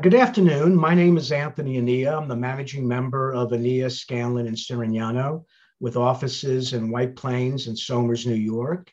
[0.00, 0.76] Good afternoon.
[0.76, 2.16] My name is Anthony Enea.
[2.16, 5.44] I'm the managing member of Enea, Scanlon, and Sirignano
[5.80, 8.92] with offices in White Plains and Somers, New York.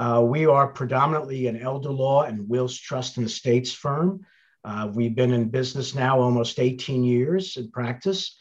[0.00, 4.26] Uh, we are predominantly an elder law and wills trust and estates firm.
[4.64, 8.36] Uh, we've been in business now almost 18 years in practice.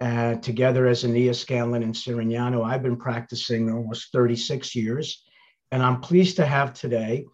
[0.00, 5.22] Uh, together as Enea, Scanlon, and Sirignano, I've been practicing almost 36 years.
[5.70, 7.26] And I'm pleased to have today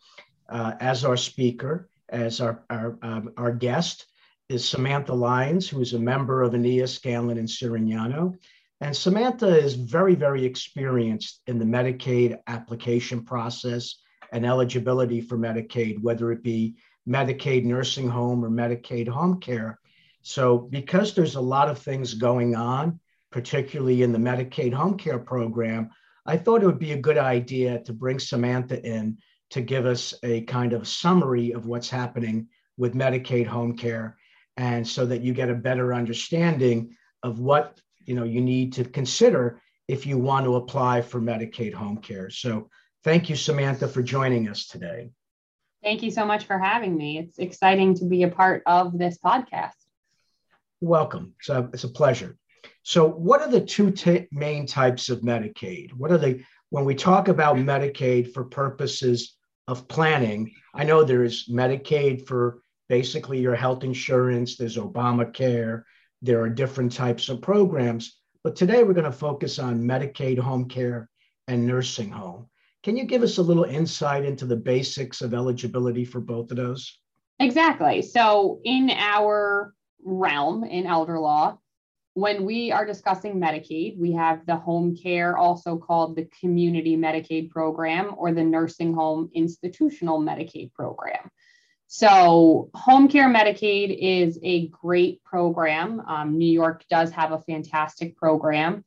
[0.51, 4.09] uh, as our speaker, as our, our, um, our guest,
[4.51, 8.35] is Samantha Lyons, who is a member of Enea, Scanlon, and Sirignano.
[8.81, 14.01] And Samantha is very, very experienced in the Medicaid application process
[14.33, 16.75] and eligibility for Medicaid, whether it be
[17.09, 19.79] Medicaid nursing home or Medicaid home care.
[20.23, 22.99] So, because there's a lot of things going on,
[23.31, 25.91] particularly in the Medicaid home care program,
[26.27, 29.19] I thought it would be a good idea to bring Samantha in
[29.51, 34.17] to give us a kind of summary of what's happening with Medicaid home care
[34.61, 38.85] and so that you get a better understanding of what you know you need to
[38.85, 42.29] consider if you want to apply for Medicaid home care.
[42.29, 42.69] So
[43.03, 45.11] thank you, Samantha, for joining us today.
[45.83, 47.19] Thank you so much for having me.
[47.19, 49.81] It's exciting to be a part of this podcast.
[50.83, 51.33] Welcome.
[51.41, 52.37] So it's a pleasure.
[52.83, 55.95] So, what are the two t- main types of Medicaid?
[55.95, 60.53] What are they when we talk about Medicaid for purposes of planning?
[60.75, 65.85] I know there is Medicaid for basically your health insurance, there's Obamacare,
[66.23, 68.19] there are different types of programs.
[68.43, 71.09] But today we're going to focus on Medicaid home care
[71.47, 72.49] and nursing home.
[72.83, 76.57] Can you give us a little insight into the basics of eligibility for both of
[76.57, 76.99] those?
[77.39, 78.03] Exactly.
[78.03, 81.59] So, in our realm in elder law,
[82.15, 87.51] when we are discussing Medicaid, we have the home care, also called the community Medicaid
[87.51, 91.31] program, or the nursing home institutional Medicaid program.
[91.93, 95.99] So, home care Medicaid is a great program.
[96.07, 98.85] Um, New York does have a fantastic program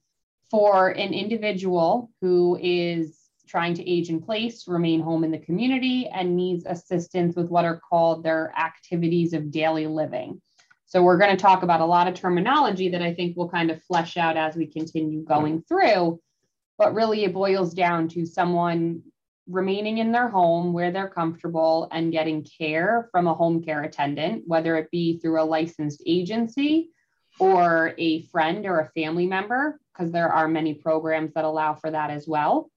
[0.49, 6.07] for an individual who is trying to age in place, remain home in the community,
[6.07, 10.41] and needs assistance with what are called their activities of daily living.
[10.85, 13.69] So, we're going to talk about a lot of terminology that I think will kind
[13.69, 16.21] of flesh out as we continue going through.
[16.77, 19.03] But really, it boils down to someone
[19.47, 24.43] remaining in their home where they're comfortable and getting care from a home care attendant,
[24.47, 26.91] whether it be through a licensed agency
[27.39, 31.91] or a friend or a family member, because there are many programs that allow for
[31.91, 32.69] that as well.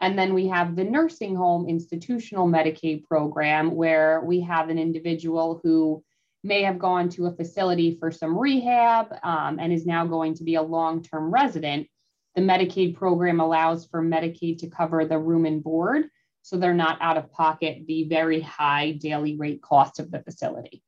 [0.00, 5.60] And then we have the nursing home institutional Medicaid program, where we have an individual
[5.62, 6.02] who
[6.42, 10.44] may have gone to a facility for some rehab um, and is now going to
[10.44, 11.86] be a long term resident
[12.34, 16.04] the Medicaid program allows for Medicaid to cover the room and board,
[16.42, 20.82] so they're not out of pocket the very high daily rate cost of the facility.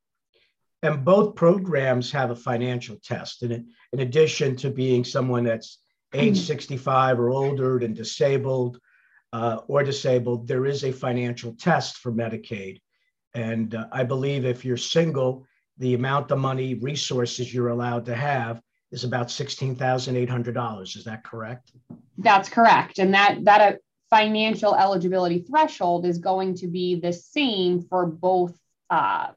[0.83, 3.43] And both programs have a financial test.
[3.43, 5.79] And in, in addition to being someone that's
[6.13, 6.45] age mm-hmm.
[6.45, 8.79] 65 or older and disabled
[9.33, 12.81] uh, or disabled, there is a financial test for Medicaid.
[13.35, 15.47] And uh, I believe if you're single,
[15.79, 18.61] the amount of money, resources you're allowed to have
[18.93, 20.97] is about $16,800.
[20.97, 21.73] Is that correct?
[22.19, 22.99] That's correct.
[22.99, 23.77] And that, that uh,
[24.11, 28.57] financial eligibility threshold is going to be the same for both
[28.91, 29.29] uh,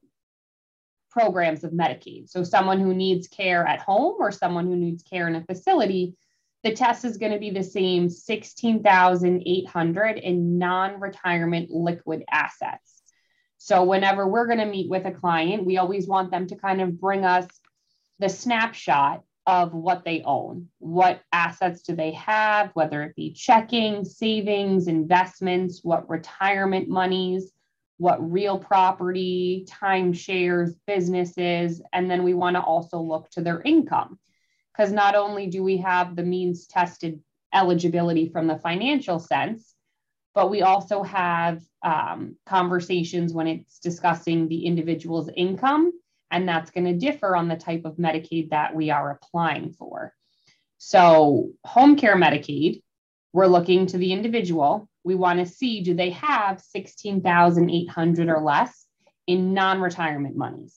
[1.10, 2.30] programs of Medicaid.
[2.30, 6.18] So, someone who needs care at home or someone who needs care in a facility,
[6.64, 13.02] the test is going to be the same 16,800 in non-retirement liquid assets.
[13.58, 16.82] So, whenever we're going to meet with a client, we always want them to kind
[16.82, 17.48] of bring us
[18.20, 20.68] the snapshot of what they own.
[20.80, 27.52] What assets do they have, whether it be checking, savings, investments, what retirement monies,
[27.98, 31.82] what real property, timeshares, businesses.
[31.94, 34.20] And then we want to also look to their income.
[34.74, 37.22] Because not only do we have the means tested
[37.54, 39.76] eligibility from the financial sense,
[40.34, 45.94] but we also have um, conversations when it's discussing the individual's income
[46.36, 50.14] and that's going to differ on the type of Medicaid that we are applying for.
[50.78, 52.82] So, home care Medicaid,
[53.32, 54.90] we're looking to the individual.
[55.06, 58.86] We want to see do they have 16,800 or less
[59.26, 60.76] in non-retirement monies.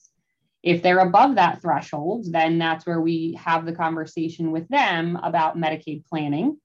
[0.63, 5.57] If they're above that threshold, then that's where we have the conversation with them about
[5.57, 6.59] Medicaid planning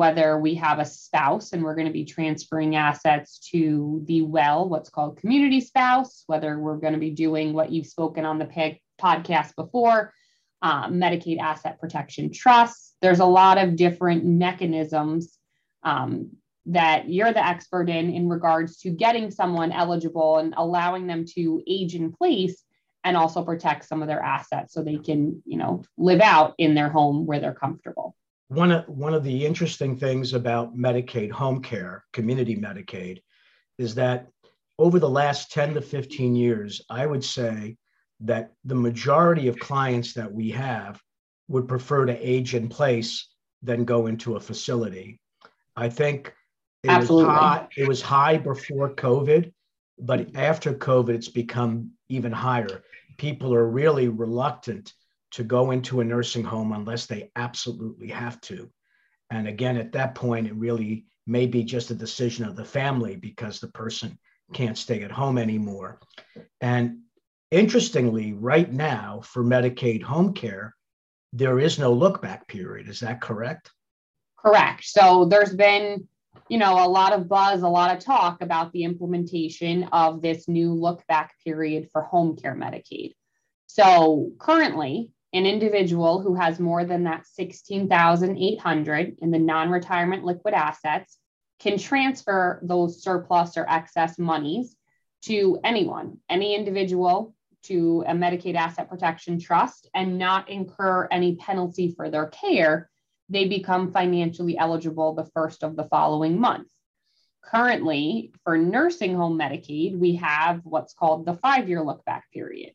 [0.00, 4.66] whether we have a spouse and we're going to be transferring assets to the well,
[4.66, 8.78] what's called community spouse, whether we're going to be doing what you've spoken on the
[8.98, 10.14] podcast before,
[10.62, 12.96] uh, Medicaid Asset Protection Trust.
[13.02, 15.36] There's a lot of different mechanisms
[15.82, 16.30] um,
[16.64, 21.62] that you're the expert in in regards to getting someone eligible and allowing them to
[21.68, 22.64] age in place
[23.04, 26.74] and also protect some of their assets so they can, you know, live out in
[26.74, 28.16] their home where they're comfortable.
[28.50, 33.22] One of, one of the interesting things about Medicaid home care, community Medicaid,
[33.78, 34.26] is that
[34.76, 37.76] over the last 10 to 15 years, I would say
[38.18, 41.00] that the majority of clients that we have
[41.46, 43.28] would prefer to age in place
[43.62, 45.20] than go into a facility.
[45.76, 46.34] I think
[46.82, 47.28] it Absolutely.
[47.28, 49.52] was high, it was high before COVID,
[50.00, 52.82] but after COVID, it's become even higher.
[53.16, 54.92] People are really reluctant
[55.32, 58.70] to go into a nursing home unless they absolutely have to.
[59.30, 63.16] And again, at that point, it really may be just a decision of the family
[63.16, 64.18] because the person
[64.52, 66.00] can't stay at home anymore.
[66.60, 67.00] And
[67.50, 70.74] interestingly, right now for Medicaid home care,
[71.32, 72.88] there is no look back period.
[72.88, 73.70] Is that correct?
[74.36, 74.84] Correct.
[74.84, 76.08] So there's been,
[76.48, 80.48] you know, a lot of buzz, a lot of talk about the implementation of this
[80.48, 83.12] new look back period for home care Medicaid.
[83.66, 91.18] So currently, an individual who has more than that 16,800 in the non-retirement liquid assets
[91.60, 94.76] can transfer those surplus or excess monies
[95.22, 101.92] to anyone, any individual to a Medicaid asset protection trust and not incur any penalty
[101.94, 102.90] for their care,
[103.28, 106.68] they become financially eligible the first of the following month.
[107.42, 112.72] Currently, for nursing home Medicaid, we have what's called the five year look back period.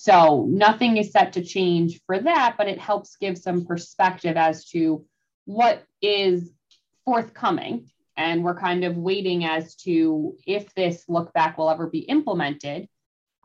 [0.00, 4.64] So nothing is set to change for that, but it helps give some perspective as
[4.66, 5.04] to
[5.44, 6.52] what is
[7.04, 7.90] forthcoming.
[8.16, 12.88] And we're kind of waiting as to if this look back will ever be implemented,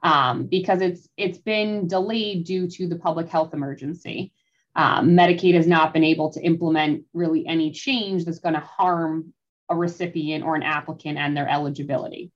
[0.03, 4.31] um, because it's it's been delayed due to the public health emergency.
[4.75, 9.33] Um, Medicaid has not been able to implement really any change that's going to harm
[9.69, 12.31] a recipient or an applicant and their eligibility.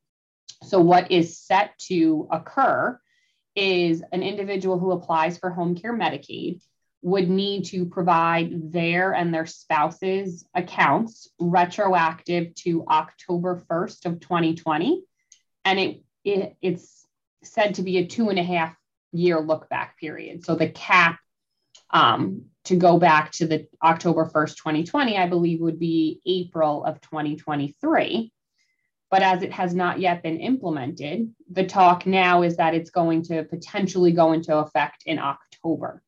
[0.64, 3.00] So, what is set to occur
[3.58, 6.62] is an individual who applies for home care Medicaid
[7.02, 15.04] would need to provide their and their spouse's accounts retroactive to October 1st of 2020.
[15.66, 17.06] And it, it it's
[17.44, 18.76] said to be a two and a half
[19.12, 20.46] year look back period.
[20.46, 21.20] So the cap
[21.90, 27.00] um, to go back to the October 1st, 2020, I believe would be April of
[27.02, 28.32] 2023.
[29.10, 33.24] But as it has not yet been implemented, the talk now is that it's going
[33.24, 36.04] to potentially go into effect in October.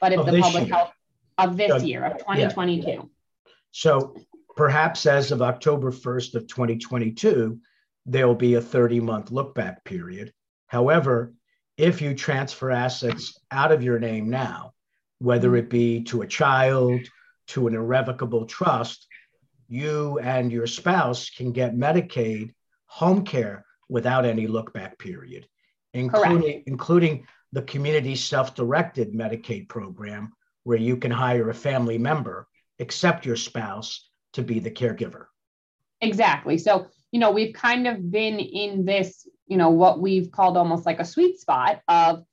[0.00, 0.74] But if Of the public year.
[0.74, 0.92] health
[1.38, 3.08] of this year, of 2022,
[3.70, 4.16] So
[4.56, 7.58] perhaps as of October 1st of 2022,
[8.06, 10.32] there'll be a 30 month look back period.
[10.66, 11.34] However,
[11.76, 14.72] if you transfer assets out of your name now,
[15.18, 15.58] whether mm-hmm.
[15.58, 17.00] it be to a child,
[17.48, 19.06] to an irrevocable trust,
[19.68, 22.54] you and your spouse can get Medicaid
[22.86, 25.46] home care without any look back period,
[25.94, 30.32] including, including the community self directed Medicaid program,
[30.64, 32.46] where you can hire a family member
[32.78, 35.26] except your spouse to be the caregiver.
[36.00, 36.58] Exactly.
[36.58, 40.86] So, you know, we've kind of been in this, you know, what we've called almost
[40.86, 42.24] like a sweet spot of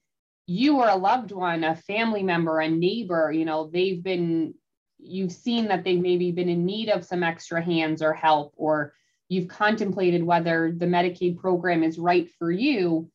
[0.47, 4.55] you or a loved one, a family member, a neighbor, you know, they've been,
[4.99, 8.93] you've seen that they've maybe been in need of some extra hands or help, or
[9.27, 13.09] you've contemplated whether the Medicaid program is right for you.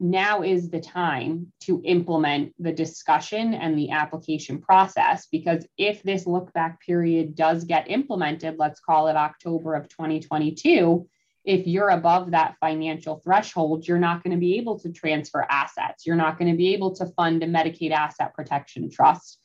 [0.00, 6.26] Now is the time to implement the discussion and the application process because if this
[6.26, 11.08] look back period does get implemented, let's call it October of 2022,
[11.44, 16.06] if you're above that financial threshold, you're not going to be able to transfer assets.
[16.06, 19.38] You're not going to be able to fund a Medicaid asset protection trust.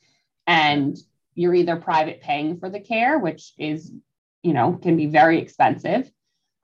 [0.46, 0.96] And
[1.34, 3.92] you're either private paying for the care, which is,
[4.42, 6.10] you know, can be very expensive.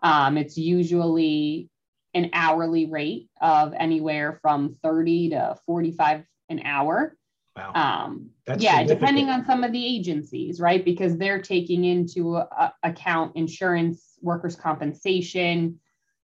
[0.02, 1.70] Um, it's usually
[2.14, 7.16] an hourly rate of anywhere from 30 to 45 an hour.
[7.56, 7.72] Wow.
[7.74, 10.84] Um, That's yeah, depending on some of the agencies, right?
[10.84, 12.42] Because they're taking into
[12.82, 15.80] account insurance, workers' compensation.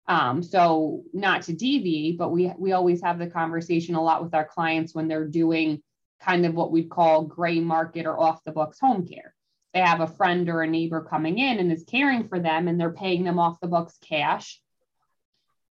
[0.07, 4.33] Um, so not to deviate, but we we always have the conversation a lot with
[4.33, 5.83] our clients when they're doing
[6.19, 9.33] kind of what we'd call gray market or off the books home care.
[9.73, 12.79] They have a friend or a neighbor coming in and is caring for them, and
[12.79, 14.59] they're paying them off the books cash.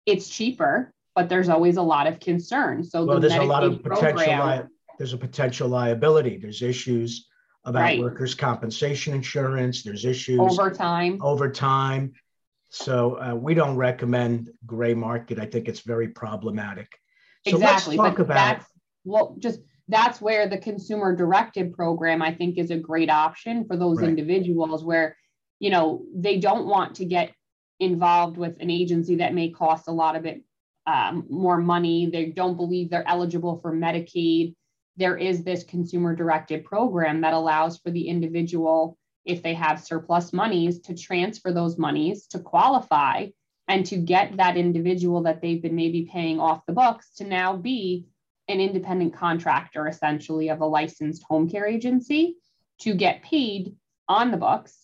[0.06, 2.84] It's cheaper, but there's always a lot of concern.
[2.84, 4.68] So Well, the there's a lot of Medicaid potential, program- li-
[4.98, 6.36] there's a potential liability.
[6.38, 7.26] There's issues
[7.64, 8.00] about Right.
[8.00, 9.82] workers' compensation insurance.
[9.82, 11.18] There's issues overtime.
[11.20, 12.12] over time.
[12.70, 15.38] So uh, we don't recommend gray market.
[15.38, 16.88] I think it's very problematic.
[17.46, 17.96] So exactly.
[17.96, 18.66] let's talk but about that's
[19.04, 23.76] well, just that's where the consumer directed program I think is a great option for
[23.76, 24.08] those Right.
[24.08, 25.16] individuals where
[25.58, 27.32] you know they don't want to get
[27.80, 30.42] involved with an agency that may cost a lot of it
[30.86, 34.54] um, more money, they don't believe they're eligible for Medicaid,
[34.96, 40.32] there is this consumer directed program that allows for the individual, if they have surplus
[40.32, 43.26] monies, to transfer those monies to qualify
[43.68, 47.56] and to get that individual that they've been maybe paying off the books to now
[47.56, 48.06] be
[48.50, 52.36] an independent contractor, essentially, of a licensed home care agency
[52.80, 53.74] to get paid
[54.08, 54.76] on the books.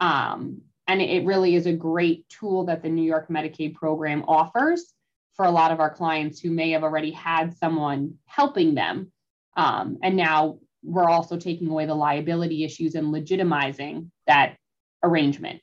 [0.00, 4.94] Um, and it really is a great tool that the New York Medicaid program offers
[5.34, 9.12] for a lot of our clients who may have already had someone helping them.
[9.56, 14.56] Um, and now we're also taking away the liability issues and legitimizing that
[15.02, 15.60] arrangement.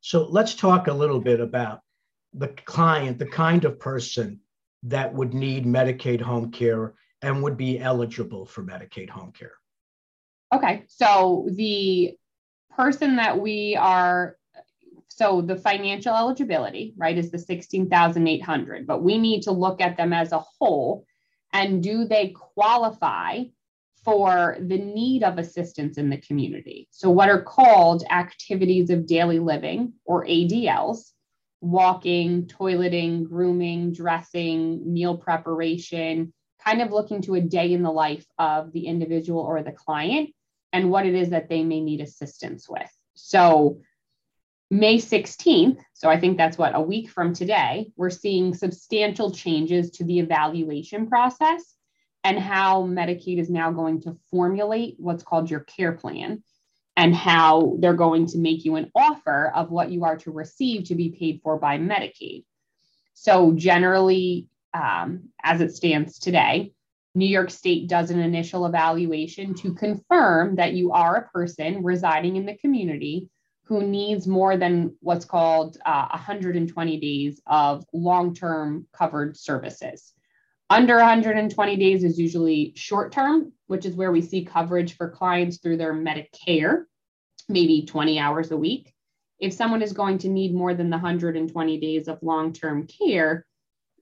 [0.00, 1.80] So let's talk a little bit about
[2.32, 4.40] the client, the kind of person
[4.84, 9.52] that would need Medicaid home care and would be eligible for Medicaid home care.
[10.52, 12.16] Okay, so the
[12.76, 14.36] person that we are,
[15.08, 20.12] so the financial eligibility, right, is the 16,800, but we need to look at them
[20.12, 21.06] as a whole
[21.52, 23.44] and do they qualify
[24.04, 26.88] for the need of assistance in the community.
[26.90, 31.11] So, what are called activities of daily living or ADLs
[31.62, 38.26] walking, toileting, grooming, dressing, meal preparation, kind of looking to a day in the life
[38.36, 40.30] of the individual or the client
[40.72, 42.90] and what it is that they may need assistance with.
[43.14, 43.80] So,
[44.70, 49.90] May 16th, so I think that's what a week from today, we're seeing substantial changes
[49.92, 51.74] to the evaluation process
[52.24, 56.42] and how Medicaid is now going to formulate what's called your care plan
[56.96, 60.84] and how they're going to make you an offer of what you are to receive
[60.84, 62.44] to be paid for by Medicaid.
[63.14, 66.72] So, generally, um, as it stands today,
[67.14, 72.36] New York State does an initial evaluation to confirm that you are a person residing
[72.36, 73.28] in the community
[73.64, 80.12] who needs more than what's called uh, 120 days of long term covered services.
[80.72, 85.58] Under 120 days is usually short term, which is where we see coverage for clients
[85.58, 86.84] through their Medicare,
[87.46, 88.94] maybe 20 hours a week.
[89.38, 93.44] If someone is going to need more than the 120 days of long term care,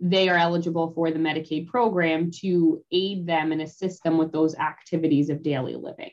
[0.01, 4.55] they are eligible for the Medicaid program to aid them and assist them with those
[4.55, 6.13] activities of daily living.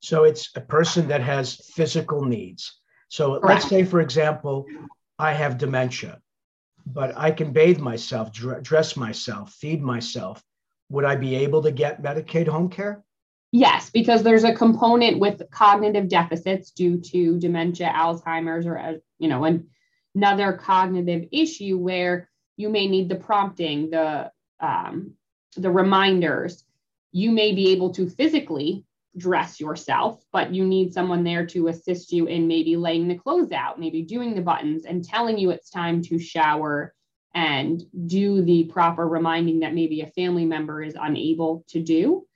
[0.00, 2.78] So it's a person that has physical needs.
[3.08, 3.44] So Correct.
[3.46, 4.66] let's say, for example,
[5.18, 6.20] I have dementia
[6.86, 10.42] but I can bathe myself, dress myself, feed myself.
[10.90, 13.02] Would I be able to get Medicaid home care?
[13.52, 19.28] Yes, because there's a component with cognitive deficits due to dementia, Alzheimer's, or uh, you
[19.28, 19.60] know,
[20.14, 25.12] another cognitive issue where you may need the prompting, the um,
[25.56, 26.64] the reminders.
[27.12, 28.84] You may be able to physically
[29.16, 33.52] dress yourself, but you need someone there to assist you in maybe laying the clothes
[33.52, 36.92] out, maybe doing the buttons and telling you it's time to shower
[37.34, 42.26] and do the proper reminding that maybe a family member is unable to do.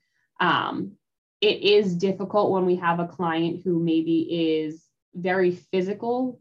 [0.41, 0.93] Um,
[1.41, 6.41] it is difficult when we have a client who maybe is very physical,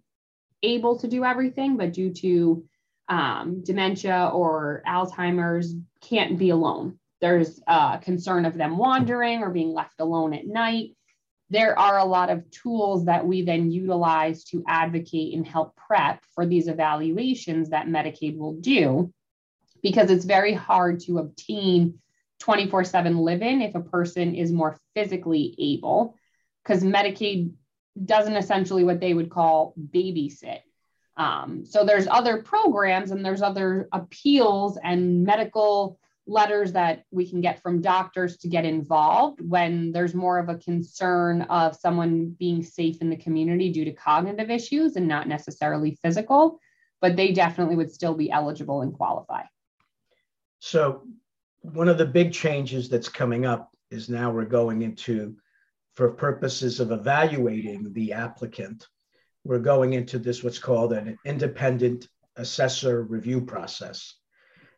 [0.64, 2.66] able to do everything, but due to
[3.10, 9.74] um, dementia or Alzheimer's, can't be alone there's a concern of them wandering or being
[9.74, 10.92] left alone at night.
[11.50, 16.22] There are a lot of tools that we then utilize to advocate and help prep
[16.36, 19.14] for these evaluations that Medicaid will do
[19.82, 22.00] because it's very hard to obtain
[22.40, 26.16] 24 7 live in if a person is more physically able,
[26.64, 27.54] because Medicaid
[28.04, 30.60] doesn't essentially what they would call babysit.
[31.16, 37.42] Um, so there's other programs and there's other appeals and medical letters that we can
[37.42, 42.62] get from doctors to get involved when there's more of a concern of someone being
[42.62, 46.60] safe in the community due to cognitive issues and not necessarily physical,
[47.02, 49.44] but they definitely would still be eligible and qualify.
[50.60, 51.04] So,
[51.62, 55.36] one of the big changes that's coming up is now we're going into,
[55.96, 58.88] for purposes of evaluating the applicant,
[59.44, 64.16] we're going into this what's called an independent assessor review process.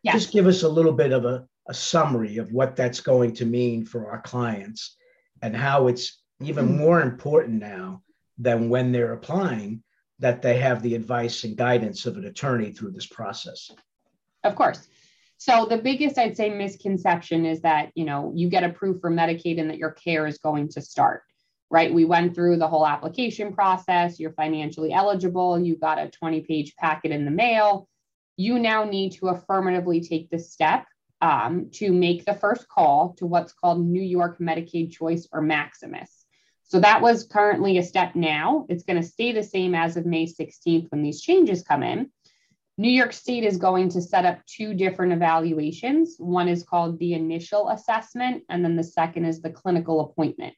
[0.02, 0.14] Yes.
[0.14, 3.46] Just give us a little bit of a, a summary of what that's going to
[3.46, 4.96] mean for our clients
[5.42, 6.78] and how it's even mm-hmm.
[6.78, 8.02] more important now
[8.38, 9.82] than when they're applying
[10.18, 13.70] that they have the advice and guidance of an attorney through this process.
[14.44, 14.88] Of course.
[15.38, 19.58] So the biggest I'd say misconception is that, you know, you get approved for Medicaid
[19.58, 21.22] and that your care is going to start.
[21.70, 21.92] Right?
[21.94, 27.12] We went through the whole application process, you're financially eligible, you got a 20-page packet
[27.12, 27.88] in the mail
[28.40, 30.86] you now need to affirmatively take the step
[31.20, 36.24] um, to make the first call to what's called New York Medicaid Choice or Maximus.
[36.64, 38.64] So that was currently a step now.
[38.70, 42.10] It's going to stay the same as of May 16th when these changes come in.
[42.78, 46.14] New York State is going to set up two different evaluations.
[46.16, 50.54] One is called the initial assessment, and then the second is the clinical appointment.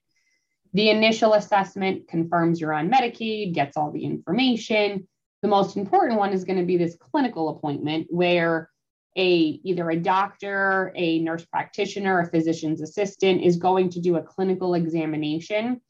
[0.73, 5.09] The initial assessment confirms you're on Medicaid, gets all the information.
[5.43, 8.71] The most important one is going to be this clinical appointment where
[9.17, 14.23] a either a doctor, a nurse practitioner, a physician's assistant is going to do a
[14.23, 15.81] clinical examination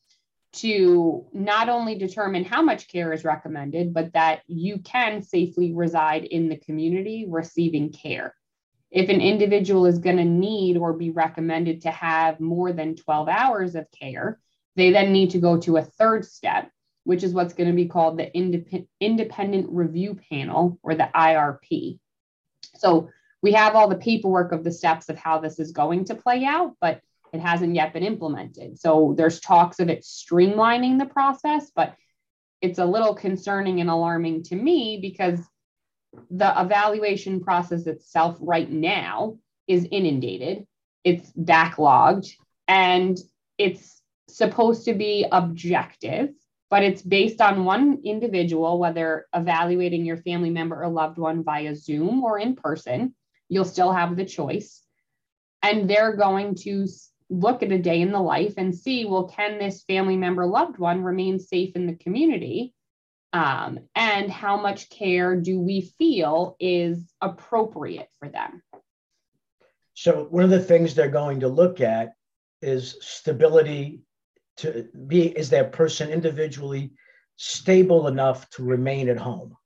[0.55, 6.25] to not only determine how much care is recommended, but that you can safely reside
[6.25, 8.35] in the community receiving care.
[8.91, 13.29] If an individual is going to need or be recommended to have more than 12
[13.29, 14.39] hours of care,
[14.77, 16.71] they then need to go to a third step,
[17.05, 21.99] which is what's going to be called the Indep- Independent Review Panel or the IRP.
[22.77, 23.11] So
[23.43, 26.45] we have all the paperwork of the steps of how this is going to play
[26.45, 27.01] out, but
[27.33, 28.79] it hasn't yet been implemented.
[28.79, 31.95] So there's talks of it streamlining the process, but
[32.61, 35.41] it's a little concerning and alarming to me because
[36.31, 40.67] the evaluation process itself right now is inundated,
[41.05, 42.31] it's backlogged,
[42.69, 43.19] and
[43.59, 46.31] it's supposed to be objective,
[46.73, 51.77] but it's based on one individual, whether evaluating your family member or loved one via
[51.77, 53.15] Zoom or in person.
[53.51, 54.81] You'll still have the choice.
[55.61, 56.87] And they're going to
[57.29, 60.79] look at a day in the life and see well can this family member loved
[60.79, 62.73] one remain safe in the community
[63.35, 68.63] um, and how much care do we feel is appropriate for them
[69.95, 72.13] so one of the things they're going to look at
[72.61, 74.03] is stability
[74.59, 76.93] to be is that person individually
[77.37, 79.57] stable enough to remain at home?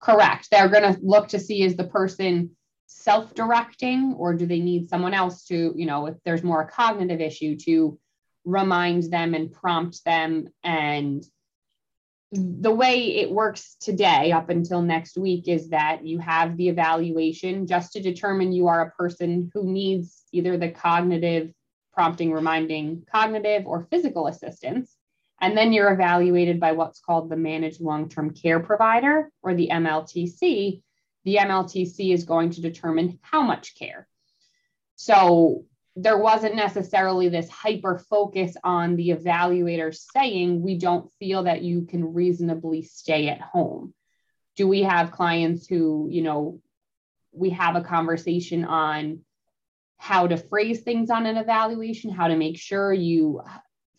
[0.00, 0.48] Correct.
[0.50, 2.56] They're going to look to see is the person
[2.86, 7.20] self-directing or do they need someone else to you know if there's more a cognitive
[7.20, 7.98] issue to
[8.44, 10.48] remind them and prompt them?
[10.62, 11.24] And
[12.30, 17.66] the way it works today up until next week is that you have the evaluation
[17.66, 21.52] just to determine you are a person who needs either the cognitive
[21.98, 24.96] prompting reminding cognitive or physical assistance
[25.40, 30.80] and then you're evaluated by what's called the managed long-term care provider or the mltc
[31.28, 34.08] the MLTC is going to determine how much care.
[34.96, 41.60] So there wasn't necessarily this hyper focus on the evaluator saying, we don't feel that
[41.60, 43.92] you can reasonably stay at home.
[44.56, 46.60] Do we have clients who, you know,
[47.32, 49.20] we have a conversation on
[49.98, 53.42] how to phrase things on an evaluation, how to make sure you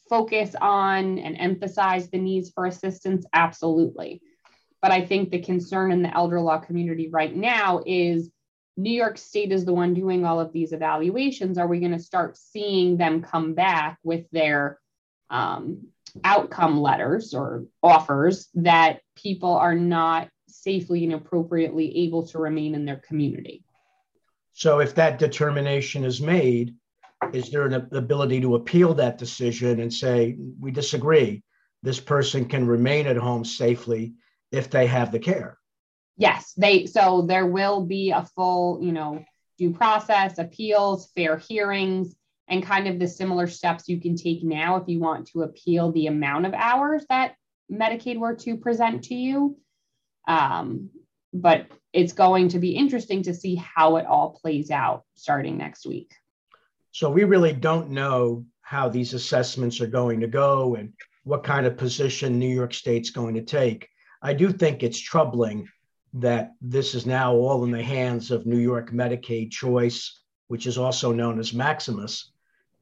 [0.09, 3.25] focus on and emphasize the needs for assistance?
[3.33, 4.21] Absolutely.
[4.81, 8.31] But I think the concern in the elder law community right now is
[8.77, 11.57] New York State is the one doing all of these evaluations.
[11.57, 14.79] Are we going to start seeing them come back with their
[15.29, 15.87] um,
[16.23, 22.85] outcome letters or offers that people are not safely and appropriately able to remain in
[22.85, 23.65] their community?
[24.59, 26.75] So, if that determination is made,
[27.31, 31.43] is there an ability to appeal that decision and say, we disagree?
[31.81, 34.15] This person can remain at home safely
[34.51, 35.57] if they have the care.
[36.17, 39.23] Yes, they so there will be a full, you know,
[39.57, 42.13] due process, appeals, fair hearings,
[42.49, 45.93] and kind of the similar steps you can take now if you want to appeal
[45.93, 47.35] the amount of hours that
[47.71, 49.57] Medicaid were to present to you.
[50.27, 50.89] Um,
[51.33, 55.85] but it's going to be interesting to see how it all plays out starting next
[55.85, 56.13] week.
[56.91, 61.65] So we really don't know how these assessments are going to go and what kind
[61.65, 63.87] of position New York State's going to take.
[64.21, 65.67] I do think it's troubling
[66.13, 70.77] that this is now all in the hands of New York Medicaid Choice, which is
[70.77, 72.31] also known as Maximus.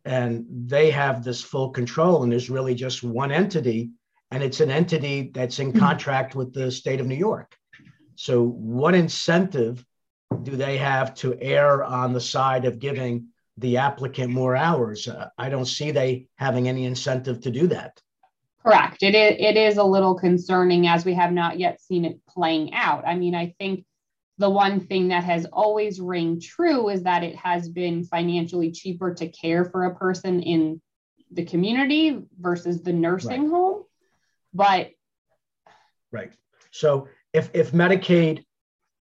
[0.05, 3.91] And they have this full control, and there's really just one entity,
[4.31, 5.79] and it's an entity that's in hmm.
[5.79, 7.57] contract with the state of New York.
[8.17, 9.85] So, what incentive
[10.41, 13.27] do they have to err on the side of giving
[13.57, 15.07] the applicant more hours?
[15.07, 18.01] Uh, I don't see they having any incentive to do that.
[18.63, 19.03] Correct.
[19.03, 22.73] It is, it is a little concerning as we have not yet seen it playing
[22.73, 23.05] out.
[23.05, 23.85] I mean, I think
[24.39, 29.13] the one thing that has always ring true is that it has been financially cheaper
[29.13, 30.81] to care for a person in
[31.31, 33.51] the community versus the nursing right.
[33.51, 33.83] home.
[34.55, 34.89] But
[36.11, 36.31] right.
[36.71, 38.43] So if if Medicaid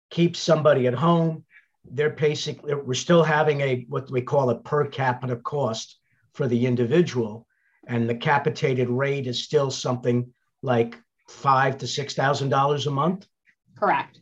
[0.10, 1.44] keeps somebody at home,
[1.92, 5.98] they're basically we're still having a what we call a per capita cost
[6.34, 7.48] for the individual
[7.88, 13.28] and the capitated rate is still something like five to six thousand dollars a month.
[13.76, 14.20] Correct.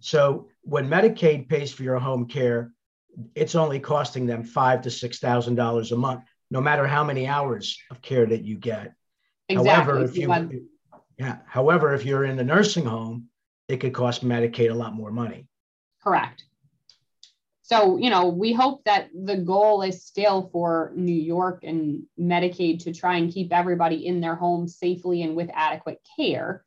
[0.00, 2.72] So when Medicaid pays for your home care,
[3.34, 7.28] it's only costing them five to six thousand dollars a month, no matter how many
[7.28, 8.94] hours of care that you get.
[9.48, 9.70] Exactly.
[9.70, 10.68] However, if you
[11.18, 13.28] yeah, however, if you're in the nursing home,
[13.68, 15.46] it could cost Medicaid a lot more money.
[16.02, 16.44] Correct.
[17.62, 22.84] So, you know, we hope that the goal is still for New York and Medicaid
[22.84, 26.62] to try and keep everybody in their homes safely and with adequate care.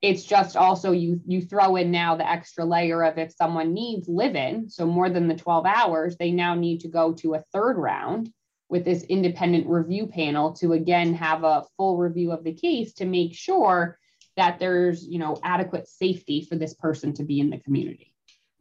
[0.00, 4.08] It's just also you you throw in now the extra layer of if someone needs
[4.08, 7.44] live in, so more than the 12 hours, they now need to go to a
[7.52, 8.32] third round
[8.70, 13.04] with this independent review panel to again have a full review of the case to
[13.04, 13.98] make sure
[14.36, 18.12] that there's, you know, adequate safety for this person to be in the community.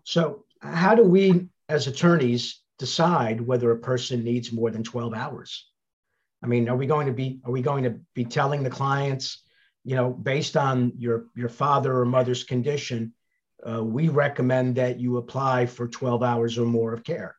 [0.04, 5.68] So, how do we as attorneys decide whether a person needs more than 12 hours
[6.44, 9.44] i mean are we going to be are we going to be telling the clients
[9.84, 13.14] you know based on your your father or mother's condition
[13.70, 17.36] uh, we recommend that you apply for 12 hours or more of care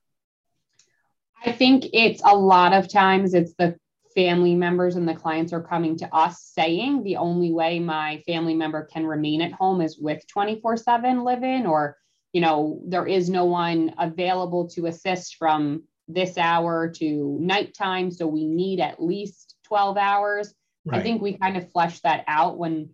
[1.44, 3.74] i think it's a lot of times it's the
[4.14, 8.54] family members and the clients are coming to us saying the only way my family
[8.54, 11.96] member can remain at home is with 24 7 live in or
[12.32, 18.10] you know, there is no one available to assist from this hour to nighttime.
[18.10, 20.54] So we need at least 12 hours.
[20.84, 21.00] Right.
[21.00, 22.90] I think we kind of flesh that out when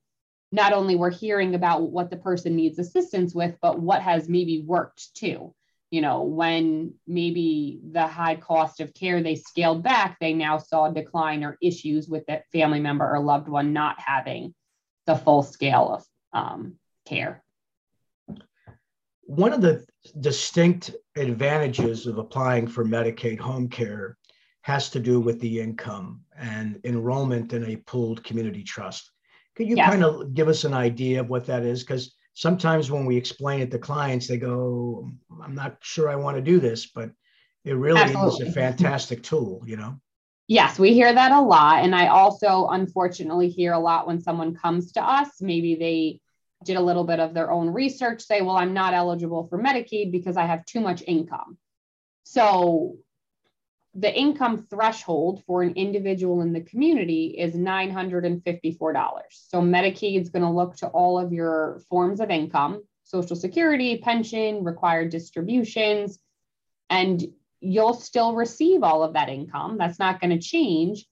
[0.53, 4.63] not only we're hearing about what the person needs assistance with, but what has maybe
[4.63, 5.55] worked too.
[5.91, 10.87] You know, when maybe the high cost of care they scaled back, they now saw
[10.87, 14.55] a decline or issues with that family member or loved one not having
[15.07, 16.75] the full scale of um,
[17.07, 17.45] care
[19.27, 19.85] one of the
[20.21, 24.17] distinct advantages of applying for Medicaid home care
[24.63, 29.11] has to do with the income and enrollment in a pooled community trust.
[29.57, 29.91] Could you yes.
[29.91, 31.83] kind of give us an idea of what that is?
[31.83, 35.09] Because sometimes when we explain it to clients, they go,
[35.43, 37.11] I'm not sure I want to do this, but
[37.65, 38.47] it really Absolutely.
[38.47, 39.99] is a fantastic tool, you know?
[40.47, 41.83] Yes, we hear that a lot.
[41.83, 46.21] And I also unfortunately hear a lot when someone comes to us, maybe they
[46.63, 50.13] did a little bit of their own research, say, well, I'm not eligible for Medicaid
[50.13, 51.57] because I have too much income.
[52.25, 52.99] So
[53.99, 59.23] the income threshold for an individual in the community is $954.
[59.31, 63.99] So Medicaid is going to look to all of your forms of income, Social Security,
[63.99, 66.19] pension, required distributions,
[66.91, 67.25] and
[67.61, 69.79] you'll still receive all of that income.
[69.79, 71.07] That's not going to change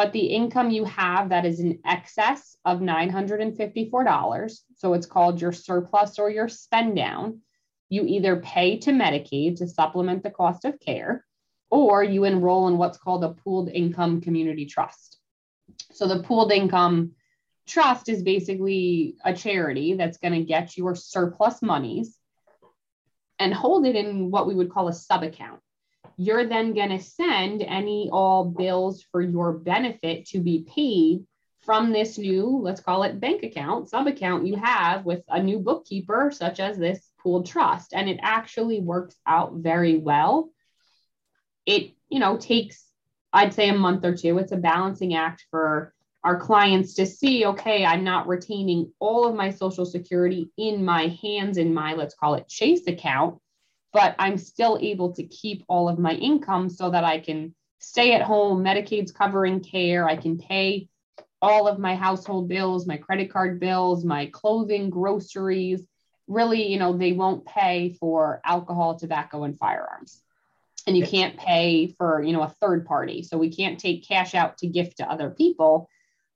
[0.00, 5.52] but the income you have that is in excess of $954, so it's called your
[5.52, 7.40] surplus or your spend down,
[7.88, 11.24] you either pay to Medicaid to supplement the cost of care,
[11.70, 15.18] or you enroll in what's called a pooled income community trust.
[15.92, 17.12] So the pooled income
[17.66, 22.18] trust is basically a charity that's going to get your surplus monies
[23.38, 25.60] and hold it in what we would call a sub account
[26.20, 31.24] you're then going to send any all bills for your benefit to be paid
[31.62, 35.58] from this new, let's call it bank account, sub account you have with a new
[35.58, 37.94] bookkeeper, such as this pooled trust.
[37.94, 40.50] And it actually works out very well.
[41.70, 42.84] It, you know, takes,
[43.32, 44.38] I'd say, a month or two.
[44.38, 49.34] It's a balancing act for our clients to see, okay, I'm not retaining all of
[49.34, 53.40] my Social Security in my hands in my, let's call it Chase account
[53.92, 58.12] but I'm still able to keep all of my income so that I can stay
[58.12, 58.62] at home.
[58.62, 60.08] Medicaid's covering care.
[60.08, 60.88] I can pay
[61.42, 65.86] all of my household bills, my credit card bills, my clothing, groceries.
[66.28, 70.22] Really, you know, they won't pay for alcohol, tobacco, and firearms.
[70.86, 73.22] And you can't pay for, you know, a third party.
[73.22, 75.88] So we can't take cash out to gift to other people.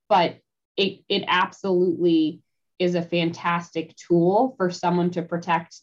[0.08, 0.38] But
[0.76, 2.42] it it absolutely
[2.78, 5.80] is a fantastic tool for someone to protect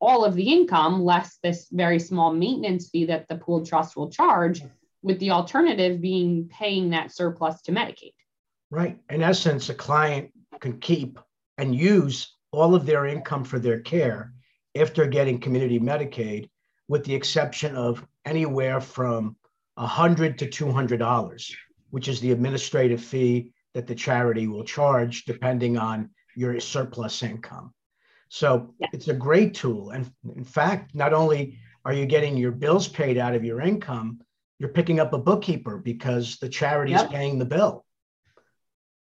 [0.00, 4.10] all of the income less this very small maintenance fee that the pooled trust will
[4.10, 4.62] charge,
[5.02, 8.14] with the alternative being paying that surplus to Medicaid.
[8.70, 8.98] Right.
[9.10, 11.18] In essence, a client can keep
[11.56, 14.32] and use all of their income for their care
[14.74, 16.48] if they're getting community Medicaid,
[16.88, 19.36] with the exception of anywhere from
[19.74, 21.54] 100 to $200,
[21.90, 27.72] which is the administrative fee that the charity will charge depending on your surplus income.
[28.28, 28.88] So yeah.
[28.92, 29.90] it's a great tool.
[29.90, 34.20] And in fact, not only are you getting your bills paid out of your income,
[34.58, 37.04] you're picking up a bookkeeper because the charity yep.
[37.04, 37.84] is paying the bill.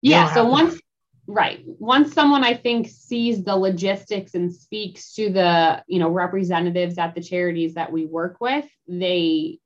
[0.02, 0.32] Yeah.
[0.34, 0.80] So once,
[1.26, 1.62] right.
[1.66, 7.14] Once someone I think sees the logistics and speaks to the, you know, representatives at
[7.14, 9.58] the charities that we work with, they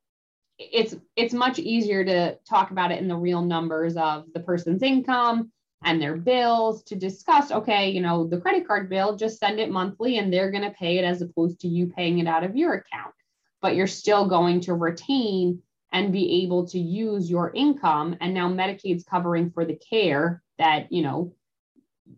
[0.61, 4.83] it's it's much easier to talk about it in the real numbers of the person's
[4.83, 5.51] income
[5.83, 9.71] and their bills to discuss okay you know the credit card bill just send it
[9.71, 12.57] monthly and they're going to pay it as opposed to you paying it out of
[12.57, 13.15] your account
[13.63, 18.49] but you're still going to retain and be able to use your income and now
[18.49, 21.33] medicaid's covering for the care that you know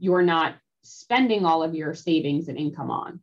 [0.02, 3.20] you're not spending all of your savings and income on?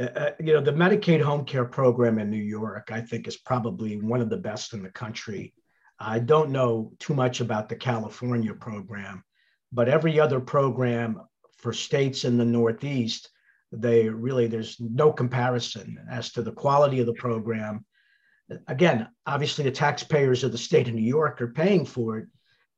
[0.00, 3.36] Uh, uh, you know, the Medicaid home care program in New York, I think, is
[3.36, 5.52] probably one of the best in the country.
[5.98, 9.24] I don't know too much about the California program,
[9.72, 11.20] but every other program
[11.56, 13.28] for states in the Northeast,
[13.72, 17.84] they really, there's no comparison as to the quality of the program.
[18.68, 22.26] Again, obviously, the taxpayers of the state of New York are paying for it,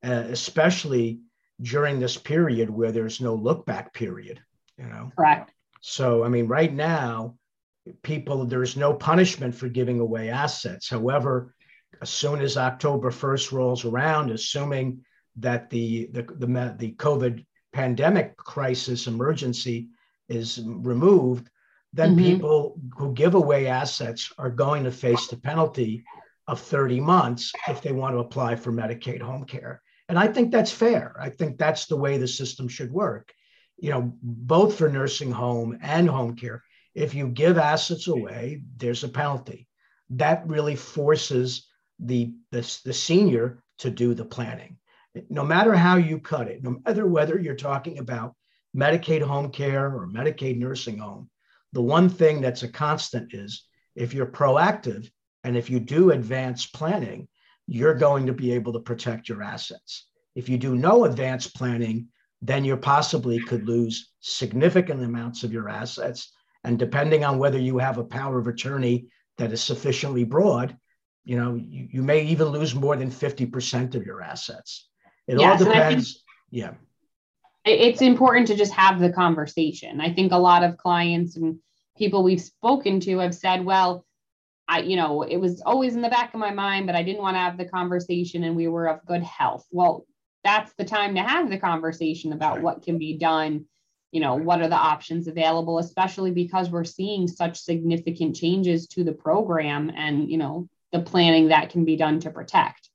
[0.03, 1.19] uh, especially
[1.61, 4.41] during this period where there's no look back period,
[4.77, 5.11] you know?
[5.15, 5.51] Correct.
[5.81, 7.35] So, I mean, right now,
[8.03, 10.89] people, there's no punishment for giving away assets.
[10.89, 11.55] However,
[12.01, 15.03] as soon as October 1st rolls around, assuming
[15.37, 19.89] that the, the, the, the COVID pandemic crisis emergency
[20.29, 21.49] is removed,
[21.93, 22.25] then mm-hmm.
[22.25, 26.03] people who give away assets are going to face the penalty
[26.47, 29.81] of 30 months if they want to apply for Medicaid home care.
[30.11, 31.15] And I think that's fair.
[31.19, 33.33] I think that's the way the system should work
[33.81, 39.03] you know, both for nursing home and home care, if you give assets away, there's
[39.03, 39.67] a penalty.
[40.11, 41.67] That really forces
[41.99, 44.77] the, the, the senior to do the planning.
[45.29, 48.35] No matter how you cut it, no matter whether you're talking about
[48.77, 51.29] Medicaid home care or Medicaid nursing home,
[51.73, 55.09] the one thing that's a constant is if you're proactive
[55.43, 57.27] and if you do advanced planning,
[57.71, 60.07] you're going to be able to protect your assets.
[60.35, 62.09] If you do no advanced planning,
[62.41, 66.33] then you possibly could lose significant amounts of your assets.
[66.65, 69.07] And depending on whether you have a power of attorney
[69.37, 70.75] that is sufficiently broad,
[71.23, 74.89] you know, you, you may even lose more than 50% of your assets.
[75.27, 76.23] It yes, all depends.
[76.49, 76.73] Yeah.
[77.63, 80.01] It's important to just have the conversation.
[80.01, 81.59] I think a lot of clients and
[81.97, 84.05] people we've spoken to have said, well,
[84.71, 87.21] I, you know, it was always in the back of my mind, but I didn't
[87.21, 89.65] want to have the conversation and we were of good health.
[89.69, 90.05] Well,
[90.45, 92.63] that's the time to have the conversation about right.
[92.63, 93.65] what can be done
[94.11, 99.03] you know what are the options available especially because we're seeing such significant changes to
[99.03, 102.89] the program and you know the planning that can be done to protect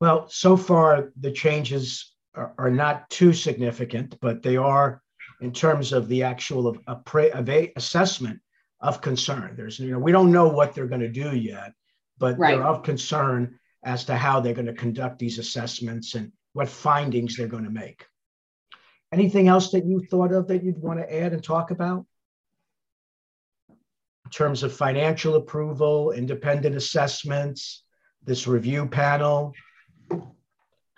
[0.00, 5.02] well so far the changes are, are not too significant but they are
[5.42, 8.40] in terms of the actual of, of, of assessment
[8.80, 11.72] of concern there's you know we don't know what they're going to do yet
[12.18, 12.56] but right.
[12.56, 17.36] they're of concern as to how they're going to conduct these assessments and what findings
[17.36, 18.04] they're going to make.
[19.12, 22.04] Anything else that you thought of that you'd want to add and talk about?
[23.68, 27.84] In terms of financial approval, independent assessments,
[28.24, 29.52] this review panel?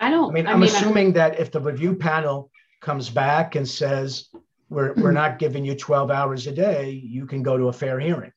[0.01, 0.31] I don't.
[0.31, 3.69] I mean, I I'm mean, assuming I, that if the review panel comes back and
[3.69, 4.29] says,
[4.69, 5.15] we're, we're hmm.
[5.15, 8.33] not giving you 12 hours a day, you can go to a fair hearing.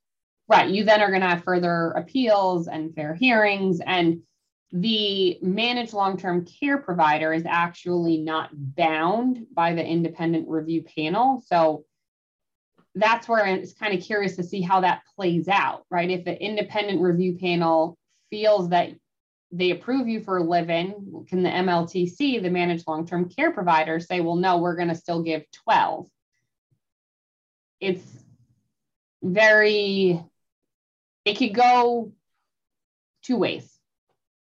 [0.48, 0.70] Right.
[0.70, 3.80] You then are going to have further appeals and fair hearings.
[3.86, 4.22] And
[4.74, 11.44] the managed long-term care provider is actually not bound by the independent review panel.
[11.46, 11.86] So
[12.96, 16.10] that's where it's kind of curious to see how that plays out, right?
[16.10, 17.98] If the independent review panel
[18.30, 18.90] feels that
[19.52, 24.22] they approve you for a living, can the MLTC, the managed long-term care provider, say,
[24.22, 26.08] well, no, we're going to still give 12?
[27.82, 28.04] It's
[29.22, 30.24] very,
[31.26, 32.14] it could go
[33.24, 33.70] two ways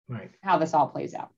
[0.09, 0.31] right.
[0.42, 1.31] how this all plays out.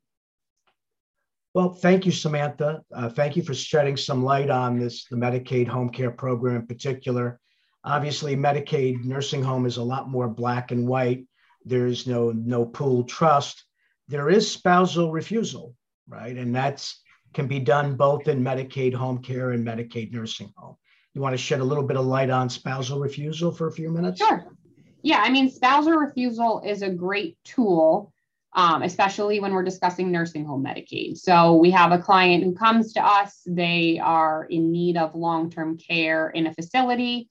[1.55, 2.83] Well, thank you, Samantha.
[2.95, 6.67] Uh, thank you for shedding some light on this, the Medicaid home care program in
[6.67, 7.38] particular.
[7.85, 11.27] Obviously, Medicaid nursing home is a lot more black and white.
[11.65, 13.65] There's no no pool trust.
[14.09, 15.75] There is spousal refusal,
[16.09, 16.37] right?
[16.37, 17.01] And that's
[17.35, 20.77] can be done both in Medicaid home care and Medicaid nursing home.
[21.14, 23.90] You want to shed a little bit of light on spousal refusal for a few
[23.90, 24.18] minutes?
[24.18, 24.44] Sure.
[25.03, 28.12] Yeah, I mean, spousal refusal is a great tool
[28.55, 31.16] um, especially when we're discussing nursing home Medicaid.
[31.16, 35.51] So we have a client who comes to us, they are in need of long
[35.51, 37.29] term care in a facility.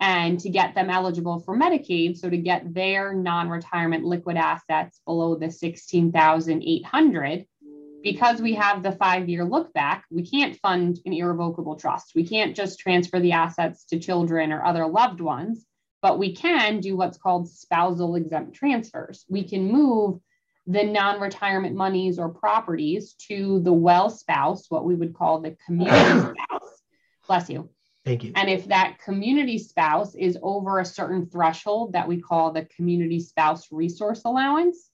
[0.00, 5.00] And to get them eligible for Medicaid, so to get their non retirement liquid assets
[5.04, 7.46] below the 16,800,
[8.02, 12.12] because we have the five year look back, we can't fund an irrevocable trust.
[12.14, 15.66] We can't just transfer the assets to children or other loved ones,
[16.00, 19.24] but we can do what's called spousal exempt transfers.
[19.28, 20.20] We can move
[20.66, 25.56] the non retirement monies or properties to the well spouse, what we would call the
[25.66, 26.82] community spouse.
[27.26, 27.70] Bless you.
[28.04, 28.32] Thank you.
[28.36, 33.20] And if that community spouse is over a certain threshold that we call the community
[33.20, 34.87] spouse resource allowance,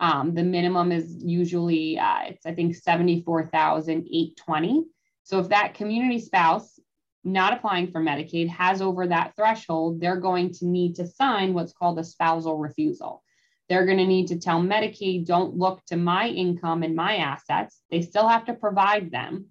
[0.00, 4.84] um, the minimum is usually uh, it's I think seventy four thousand eight twenty.
[5.24, 6.78] So if that community spouse
[7.24, 11.72] not applying for Medicaid has over that threshold, they're going to need to sign what's
[11.72, 13.22] called a spousal refusal.
[13.68, 17.82] They're going to need to tell Medicaid, don't look to my income and my assets.
[17.90, 19.46] They still have to provide them.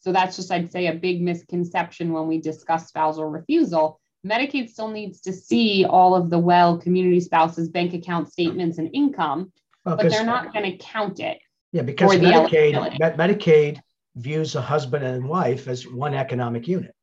[0.00, 4.00] So that's just, I'd say, a big misconception when we discuss spousal refusal.
[4.26, 8.88] Medicaid still needs to see all of the well community spouses' bank account statements and
[8.94, 9.52] income,
[9.84, 11.38] well, but they're not going to count it.
[11.72, 13.80] Yeah, because Medicaid, Medicaid
[14.16, 16.94] views a husband and wife as one economic unit.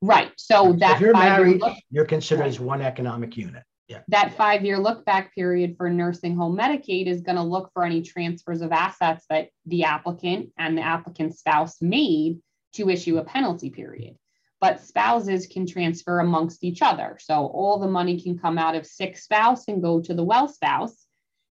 [0.00, 0.32] Right.
[0.36, 2.48] So, so that if you're married, look, you're considered right.
[2.48, 3.64] as one economic unit.
[3.88, 4.00] Yeah.
[4.08, 7.84] That five year look back period for nursing home Medicaid is going to look for
[7.84, 12.38] any transfers of assets that the applicant and the applicant's spouse made
[12.74, 14.16] to issue a penalty period.
[14.60, 17.16] But spouses can transfer amongst each other.
[17.20, 20.48] So all the money can come out of sick spouse and go to the well
[20.48, 21.06] spouse.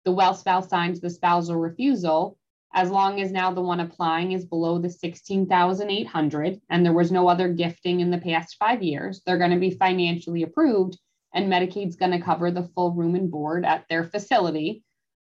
[0.05, 2.37] The well spouse signs the spousal refusal
[2.75, 7.27] as long as now the one applying is below the 16,800 and there was no
[7.27, 10.97] other gifting in the past 5 years, they're going to be financially approved
[11.33, 14.83] and Medicaid's going to cover the full room and board at their facility.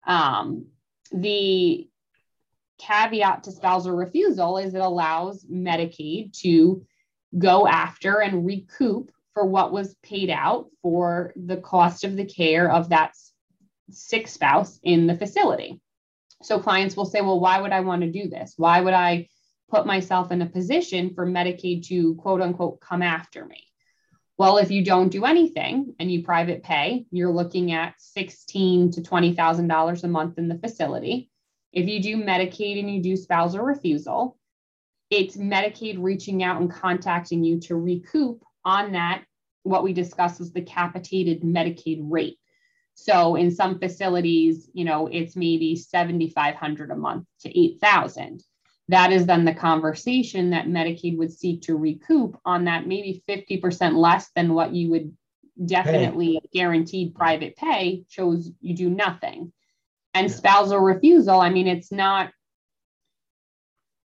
[0.07, 0.67] Um,
[1.13, 1.89] the
[2.79, 6.85] caveat to spousal refusal is it allows Medicaid to
[7.37, 12.71] go after and recoup for what was paid out for the cost of the care
[12.71, 13.15] of that
[13.91, 15.81] sick spouse in the facility.
[16.43, 18.55] So clients will say, well, why would I want to do this?
[18.57, 19.29] Why would I
[19.69, 23.65] put myself in a position for Medicaid to quote unquote come after me?
[24.39, 29.03] Well, if you don't do anything and you private pay, you're looking at sixteen to
[29.03, 31.31] twenty thousand dollars a month in the facility.
[31.73, 34.37] If you do Medicaid and you do spousal refusal,
[35.09, 39.25] it's Medicaid reaching out and contacting you to recoup on that.
[39.63, 42.39] What we discussed was the capitated Medicaid rate.
[42.97, 48.43] So in some facilities, you know, it's maybe 7,500 a month to 8,000
[48.89, 53.97] that is then the conversation that Medicaid would seek to recoup on that maybe 50%
[53.97, 55.17] less than what you would
[55.65, 56.49] definitely hey.
[56.53, 59.53] guaranteed private pay shows you do nothing.
[60.15, 60.35] And yeah.
[60.35, 62.31] spousal refusal, I mean, it's not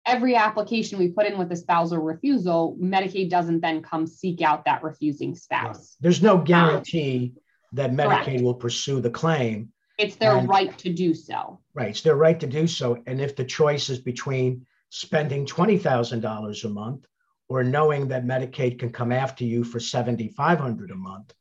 [0.04, 4.64] every application we put in with a spousal refusal, Medicaid doesn't then come seek out
[4.64, 5.76] that refusing spouse.
[5.76, 5.86] Right.
[6.00, 7.40] There's no guarantee um,
[7.74, 8.42] that Medicaid correct.
[8.42, 9.70] will pursue the claim.
[9.98, 11.60] It's their and, right to do so.
[11.74, 11.90] Right.
[11.90, 13.02] It's their right to do so.
[13.06, 17.06] And if the choice is between spending $20,000 a month
[17.48, 21.32] or knowing that Medicaid can come after you for 7500 a month,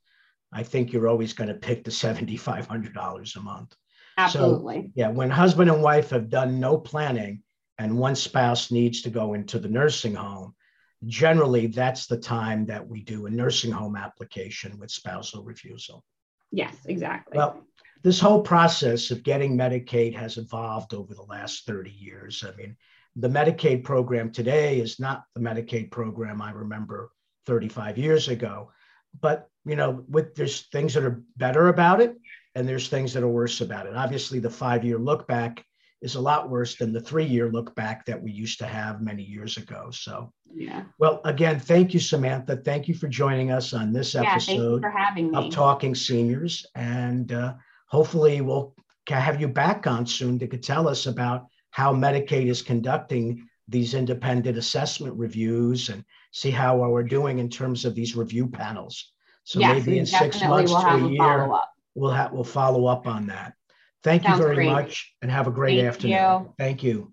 [0.51, 3.75] I think you're always going to pick the $7,500 a month.
[4.17, 4.81] Absolutely.
[4.81, 7.41] So, yeah, when husband and wife have done no planning
[7.79, 10.53] and one spouse needs to go into the nursing home,
[11.05, 16.03] generally that's the time that we do a nursing home application with spousal refusal.
[16.53, 17.35] Yes, exactly.
[17.35, 17.65] Well,
[18.03, 22.43] this whole process of getting Medicaid has evolved over the last 30 years.
[22.47, 22.77] I mean,
[23.15, 27.11] the Medicaid program today is not the Medicaid program I remember
[27.47, 28.71] 35 years ago.
[29.19, 32.17] But you know, with there's things that are better about it,
[32.55, 33.95] and there's things that are worse about it.
[33.95, 35.65] Obviously, the five-year look back
[36.03, 39.23] is a lot worse than the three-year look back that we used to have many
[39.23, 39.89] years ago.
[39.89, 40.83] So, yeah.
[40.99, 42.57] Well, again, thank you, Samantha.
[42.57, 44.83] Thank you for joining us on this yeah, episode
[45.33, 47.53] of Talking Seniors, and uh,
[47.87, 48.75] hopefully we'll
[49.07, 54.57] have you back on soon to tell us about how Medicaid is conducting these independent
[54.57, 59.13] assessment reviews and see how we're doing in terms of these review panels.
[59.45, 61.49] So yes, maybe in six months we'll to a year,
[61.95, 63.53] we'll have we'll follow up on that.
[64.03, 64.69] Thank Sounds you very great.
[64.69, 66.17] much and have a great Thank afternoon.
[66.17, 66.53] You.
[66.57, 67.12] Thank you.